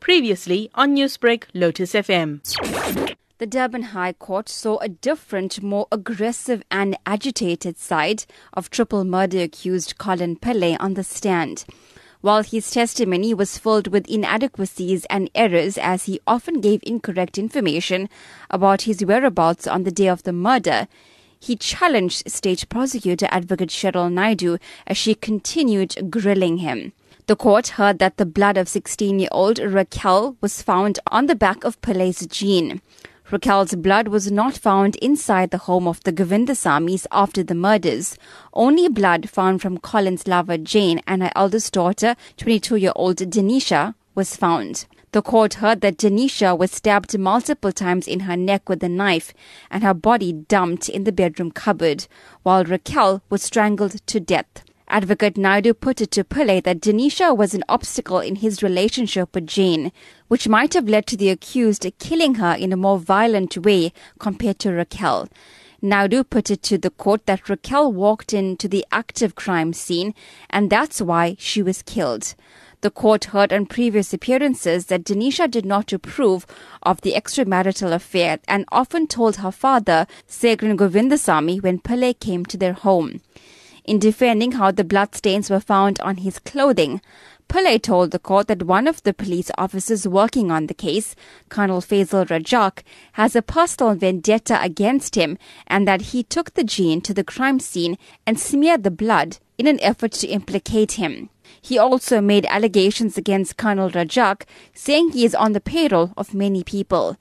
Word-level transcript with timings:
Previously 0.00 0.70
on 0.74 0.94
Newsbreak, 0.94 1.44
Lotus 1.54 1.92
FM. 1.92 2.40
The 3.38 3.46
Durban 3.46 3.82
High 3.94 4.12
Court 4.12 4.48
saw 4.48 4.78
a 4.78 4.88
different, 4.88 5.62
more 5.62 5.86
aggressive 5.90 6.62
and 6.70 6.96
agitated 7.06 7.78
side 7.78 8.24
of 8.52 8.70
triple 8.70 9.04
murder 9.04 9.40
accused 9.40 9.96
Colin 9.98 10.36
Pillay 10.36 10.76
on 10.78 10.94
the 10.94 11.04
stand. 11.04 11.64
While 12.20 12.42
his 12.42 12.70
testimony 12.70 13.32
was 13.32 13.56
filled 13.56 13.86
with 13.88 14.06
inadequacies 14.08 15.06
and 15.06 15.30
errors 15.34 15.78
as 15.78 16.04
he 16.04 16.20
often 16.26 16.60
gave 16.60 16.80
incorrect 16.82 17.38
information 17.38 18.10
about 18.50 18.82
his 18.82 19.02
whereabouts 19.02 19.66
on 19.66 19.84
the 19.84 19.90
day 19.90 20.08
of 20.08 20.24
the 20.24 20.32
murder, 20.34 20.86
he 21.38 21.56
challenged 21.56 22.30
State 22.30 22.68
Prosecutor 22.68 23.26
Advocate 23.30 23.70
Cheryl 23.70 24.12
Naidu 24.12 24.58
as 24.86 24.98
she 24.98 25.14
continued 25.14 26.10
grilling 26.10 26.58
him. 26.58 26.92
The 27.30 27.36
court 27.36 27.68
heard 27.78 28.00
that 28.00 28.16
the 28.16 28.26
blood 28.26 28.56
of 28.56 28.68
16 28.68 29.20
year 29.20 29.28
old 29.30 29.58
Rackelle 29.58 30.34
was 30.40 30.62
found 30.62 30.98
on 31.12 31.26
the 31.26 31.36
back 31.36 31.62
of 31.62 31.80
Pillay's 31.80 32.26
jean. 32.26 32.82
Rackelle's 33.30 33.76
blood 33.76 34.08
was 34.08 34.32
not 34.32 34.58
found 34.58 34.96
inside 34.96 35.52
the 35.52 35.58
home 35.68 35.86
of 35.86 36.02
the 36.02 36.12
Govindsamys 36.12 37.06
after 37.12 37.44
the 37.44 37.54
murders. 37.54 38.18
Only 38.52 38.88
blood 38.88 39.30
found 39.30 39.62
from 39.62 39.78
Colin's 39.78 40.26
lover 40.26 40.58
Jane 40.58 41.02
and 41.06 41.22
her 41.22 41.30
eldest 41.36 41.72
daughter, 41.72 42.16
22 42.36 42.74
year 42.74 42.92
old 42.96 43.18
Denisha, 43.18 43.94
was 44.16 44.34
found. 44.34 44.86
The 45.12 45.22
court 45.22 45.54
heard 45.62 45.82
that 45.82 45.98
Denisha 45.98 46.58
was 46.58 46.72
stabbed 46.72 47.16
multiple 47.16 47.70
times 47.70 48.08
in 48.08 48.20
her 48.26 48.36
neck 48.36 48.68
with 48.68 48.82
a 48.82 48.88
knife 48.88 49.32
and 49.70 49.84
her 49.84 49.94
body 49.94 50.32
dumped 50.32 50.88
in 50.88 51.04
the 51.04 51.12
bedroom 51.12 51.52
cupboard, 51.52 52.08
while 52.42 52.64
Rackelle 52.64 53.20
was 53.30 53.44
strangled 53.44 54.04
to 54.08 54.18
death. 54.18 54.64
Advocate 54.92 55.36
Naidu 55.36 55.72
put 55.72 56.00
it 56.00 56.10
to 56.10 56.24
Pillay 56.24 56.60
that 56.64 56.80
Denisha 56.80 57.32
was 57.34 57.54
an 57.54 57.62
obstacle 57.68 58.18
in 58.18 58.34
his 58.34 58.60
relationship 58.60 59.32
with 59.32 59.46
Jane, 59.46 59.92
which 60.26 60.48
might 60.48 60.74
have 60.74 60.88
led 60.88 61.06
to 61.06 61.16
the 61.16 61.28
accused 61.28 61.86
killing 62.00 62.34
her 62.34 62.54
in 62.54 62.72
a 62.72 62.76
more 62.76 62.98
violent 62.98 63.56
way 63.56 63.92
compared 64.18 64.58
to 64.58 64.70
Rackelle. 64.70 65.28
Naidu 65.80 66.24
put 66.24 66.50
it 66.50 66.64
to 66.64 66.76
the 66.76 66.90
court 66.90 67.26
that 67.26 67.44
Rackelle 67.44 67.92
walked 67.92 68.34
into 68.34 68.66
the 68.66 68.84
active 68.90 69.36
crime 69.36 69.72
scene 69.72 70.12
and 70.50 70.70
that's 70.70 71.00
why 71.00 71.36
she 71.38 71.62
was 71.62 71.82
killed. 71.82 72.34
The 72.80 72.90
court 72.90 73.26
heard 73.26 73.52
on 73.52 73.66
previous 73.66 74.12
appearances 74.12 74.86
that 74.86 75.04
Denisha 75.04 75.48
did 75.48 75.64
not 75.64 75.92
approve 75.92 76.46
of 76.82 77.00
the 77.02 77.12
extramarital 77.12 77.92
affair 77.92 78.40
and 78.48 78.64
often 78.72 79.06
told 79.06 79.36
her 79.36 79.52
father, 79.52 80.08
Sagren 80.26 80.76
Govindsamy, 80.76 81.62
when 81.62 81.78
Pillay 81.78 82.18
came 82.18 82.44
to 82.46 82.56
their 82.56 82.72
home 82.72 83.20
in 83.84 83.98
defending 83.98 84.52
how 84.52 84.70
the 84.70 84.84
bloodstains 84.84 85.50
were 85.50 85.60
found 85.60 86.00
on 86.00 86.18
his 86.18 86.38
clothing. 86.38 87.00
Pillay 87.48 87.82
told 87.82 88.12
the 88.12 88.20
court 88.20 88.46
that 88.46 88.62
one 88.62 88.86
of 88.86 89.02
the 89.02 89.12
police 89.12 89.50
officers 89.58 90.06
working 90.06 90.52
on 90.52 90.68
the 90.68 90.74
case, 90.74 91.16
Colonel 91.48 91.80
Faisal 91.80 92.24
Rajak, 92.24 92.84
has 93.14 93.34
a 93.34 93.42
personal 93.42 93.96
vendetta 93.96 94.62
against 94.62 95.16
him 95.16 95.36
and 95.66 95.86
that 95.88 96.12
he 96.12 96.22
took 96.22 96.54
the 96.54 96.62
jean 96.62 97.00
to 97.00 97.12
the 97.12 97.24
crime 97.24 97.58
scene 97.58 97.98
and 98.24 98.38
smeared 98.38 98.84
the 98.84 98.90
blood 98.90 99.38
in 99.58 99.66
an 99.66 99.80
effort 99.80 100.12
to 100.12 100.28
implicate 100.28 100.92
him. 100.92 101.28
He 101.60 101.76
also 101.76 102.20
made 102.20 102.46
allegations 102.46 103.18
against 103.18 103.56
Colonel 103.56 103.90
Rajak, 103.90 104.44
saying 104.72 105.10
he 105.10 105.24
is 105.24 105.34
on 105.34 105.52
the 105.52 105.60
payroll 105.60 106.12
of 106.16 106.32
many 106.32 106.62
people. 106.62 107.16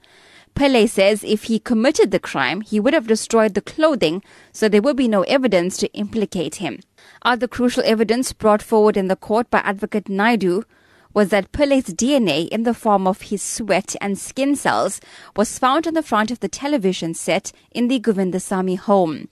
Pillay 0.59 0.89
says 0.89 1.23
if 1.23 1.43
he 1.43 1.57
committed 1.57 2.11
the 2.11 2.19
crime, 2.19 2.59
he 2.59 2.81
would 2.81 2.93
have 2.93 3.07
destroyed 3.07 3.53
the 3.53 3.61
clothing, 3.61 4.21
so 4.52 4.67
there 4.67 4.81
would 4.81 4.97
be 4.97 5.07
no 5.07 5.21
evidence 5.21 5.77
to 5.77 5.88
implicate 5.93 6.55
him. 6.55 6.81
Other 7.21 7.47
crucial 7.47 7.81
evidence 7.85 8.33
brought 8.33 8.61
forward 8.61 8.97
in 8.97 9.07
the 9.07 9.15
court 9.15 9.49
by 9.49 9.59
Advocate 9.59 10.09
Naidu 10.09 10.63
was 11.13 11.30
that 11.30 11.53
Pillay's 11.53 11.93
DNA 11.93 12.49
in 12.49 12.63
the 12.63 12.73
form 12.73 13.07
of 13.07 13.21
his 13.21 13.41
sweat 13.41 13.95
and 14.02 14.19
skin 14.19 14.53
cells 14.53 14.99
was 15.33 15.57
found 15.57 15.87
on 15.87 15.93
the 15.93 16.03
front 16.03 16.30
of 16.30 16.41
the 16.41 16.49
television 16.49 17.13
set 17.13 17.53
in 17.71 17.87
the 17.87 18.02
Govindsamy 18.02 18.77
home. 18.77 19.30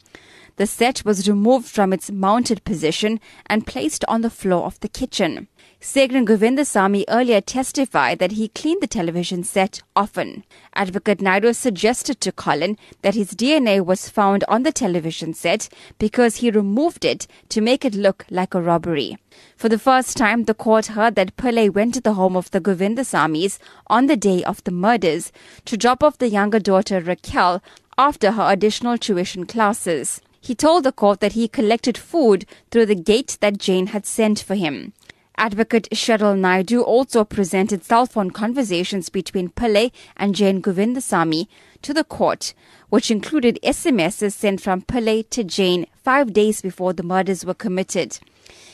The 0.58 0.66
set 0.66 1.06
was 1.06 1.30
removed 1.30 1.68
from 1.68 1.94
its 1.94 2.10
mounted 2.10 2.64
position 2.64 3.20
and 3.46 3.68
placed 3.68 4.04
on 4.08 4.22
the 4.22 4.32
floor 4.32 4.66
of 4.66 4.80
the 4.80 4.90
kitchen. 4.90 5.48
Sagren 5.80 6.26
Govindsamy 6.26 7.06
earlier 7.08 7.42
testified 7.42 8.18
that 8.18 8.32
he 8.32 8.48
cleaned 8.48 8.82
the 8.82 8.88
television 8.88 9.44
set 9.44 9.84
often. 9.96 10.44
Advocate 10.74 11.22
Naidu 11.22 11.54
suggested 11.54 12.20
to 12.22 12.32
Colin 12.32 12.76
that 13.04 13.14
his 13.14 13.36
DNA 13.36 13.86
was 13.86 14.10
found 14.10 14.44
on 14.48 14.64
the 14.64 14.72
television 14.72 15.36
set 15.36 15.70
because 16.00 16.38
he 16.38 16.50
removed 16.50 17.06
it 17.06 17.28
to 17.50 17.62
make 17.62 17.86
it 17.86 17.94
look 17.94 18.26
like 18.32 18.56
a 18.56 18.62
robbery. 18.62 19.20
For 19.56 19.70
the 19.70 19.78
first 19.78 20.18
time, 20.18 20.46
the 20.46 20.56
court 20.56 20.88
heard 20.88 21.14
that 21.14 21.38
Pillay 21.38 21.70
went 21.72 21.94
to 21.94 22.02
the 22.02 22.16
home 22.16 22.36
of 22.36 22.50
the 22.50 22.60
Govindsamys 22.60 23.60
on 23.86 24.08
the 24.08 24.18
day 24.18 24.44
of 24.44 24.64
the 24.64 24.72
murders 24.72 25.32
to 25.66 25.78
drop 25.78 26.02
off 26.02 26.18
the 26.18 26.30
younger 26.30 26.60
daughter 26.60 27.00
Rackelle 27.00 27.62
after 27.96 28.32
her 28.32 28.52
additional 28.52 28.98
tuition 28.98 29.46
classes. 29.46 30.22
He 30.48 30.56
told 30.56 30.86
the 30.86 30.94
court 30.94 31.20
that 31.20 31.34
he 31.34 31.50
collected 31.50 31.98
food 31.98 32.46
through 32.72 32.86
the 32.86 32.96
gate 32.96 33.38
that 33.42 33.58
Jane 33.58 33.88
had 33.88 34.06
sent 34.06 34.40
for 34.40 34.56
him. 34.56 34.94
Advocate 35.36 35.90
Cheryl 35.92 36.40
Naidu 36.40 36.82
also 36.82 37.26
presented 37.26 37.84
cell 37.84 38.06
phone 38.06 38.32
conversations 38.32 39.10
between 39.10 39.50
Pillay 39.50 39.92
and 40.16 40.34
Jane 40.34 40.62
Govindsamy 40.62 41.50
to 41.82 41.94
the 41.94 42.06
court, 42.06 42.54
which 42.88 43.12
included 43.12 43.60
SMSs 43.62 44.32
sent 44.32 44.62
from 44.62 44.84
Pillay 44.84 45.30
to 45.32 45.44
Jane 45.44 45.86
five 46.02 46.32
days 46.32 46.62
before 46.62 46.94
the 46.94 47.04
murders 47.04 47.44
were 47.46 47.54
committed. 47.54 48.18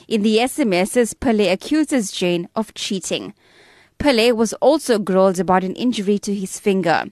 In 0.07 0.21
the 0.21 0.37
SMSs, 0.37 1.15
Pillay 1.15 1.51
accuses 1.51 2.11
Jane 2.11 2.49
of 2.55 2.75
cheating. 2.75 3.33
Pillay 3.97 4.31
was 4.31 4.53
also 4.61 4.99
grilled 4.99 5.39
about 5.39 5.63
an 5.63 5.73
injury 5.75 6.19
to 6.19 6.35
his 6.35 6.59
finger. 6.59 7.05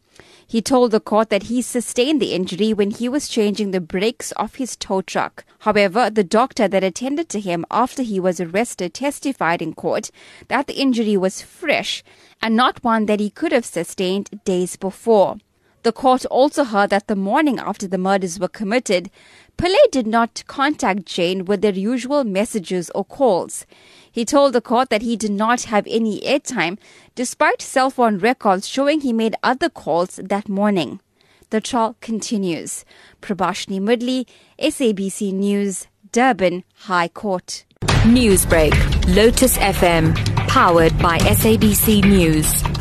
He 0.52 0.62
told 0.62 0.92
the 0.92 1.00
court 1.00 1.30
that 1.30 1.44
he 1.44 1.62
sustained 1.62 2.22
the 2.22 2.34
injury 2.34 2.74
when 2.74 2.92
he 2.92 3.08
was 3.08 3.30
changing 3.30 3.72
the 3.72 3.80
brakes 3.80 4.34
of 4.34 4.56
his 4.56 4.76
tow 4.76 5.02
truck. 5.02 5.46
However, 5.60 6.10
the 6.10 6.26
doctor 6.26 6.68
that 6.68 6.84
attended 6.84 7.30
to 7.30 7.40
him 7.40 7.66
after 7.72 8.04
he 8.04 8.20
was 8.20 8.42
arrested 8.42 8.94
testified 8.94 9.62
in 9.62 9.74
court 9.74 10.12
that 10.50 10.68
the 10.68 10.78
injury 10.78 11.16
was 11.16 11.42
fresh 11.42 12.04
and 12.42 12.54
not 12.54 12.84
one 12.84 13.06
that 13.06 13.22
he 13.22 13.30
could 13.30 13.54
have 13.54 13.64
sustained 13.64 14.42
days 14.44 14.76
before. 14.76 15.38
The 15.84 15.94
court 15.94 16.26
also 16.26 16.66
heard 16.66 16.90
that 16.90 17.08
the 17.08 17.16
morning 17.16 17.58
after 17.58 17.88
the 17.88 17.98
murders 17.98 18.38
were 18.38 18.50
committed, 18.50 19.10
Pillay 19.58 19.90
did 19.90 20.06
not 20.06 20.44
contact 20.48 21.06
Jane 21.06 21.46
with 21.46 21.62
their 21.62 21.74
usual 21.74 22.26
messages 22.26 22.92
or 22.94 23.06
calls. 23.06 23.66
He 24.12 24.26
told 24.26 24.54
the 24.54 24.62
court 24.62 24.90
that 24.90 25.02
he 25.02 25.16
did 25.16 25.32
not 25.32 25.64
have 25.64 25.88
any 25.88 26.20
airtime, 26.22 26.78
despite 27.16 27.62
cell 27.62 27.90
phone 27.90 28.18
records 28.18 28.68
showing 28.68 29.02
he 29.02 29.14
made 29.14 29.36
other 29.42 29.70
calls 29.70 30.20
that 30.24 30.50
morning. 30.50 31.00
The 31.50 31.62
trial 31.62 31.96
continues. 32.02 32.86
Prabashini 33.22 33.80
Moodley, 33.80 34.26
SABC 34.60 35.34
News, 35.34 35.88
Durban 36.12 36.64
High 36.76 37.08
Court. 37.08 37.66
Newsbreak, 38.04 38.74
Lotus 39.16 39.58
FM, 39.58 40.16
powered 40.48 40.98
by 41.00 41.18
SABC 41.20 42.04
News. 42.04 42.81